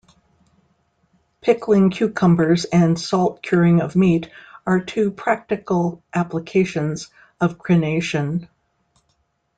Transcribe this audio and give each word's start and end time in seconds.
Pickling 1.41 1.91
cucumbers 1.91 2.65
and 2.65 2.99
salt-curing 2.99 3.81
of 3.81 3.95
meat 3.95 4.31
are 4.65 4.79
two 4.79 5.11
practical 5.11 6.01
applications 6.11 7.11
of 7.39 7.59
crenation. 7.59 8.49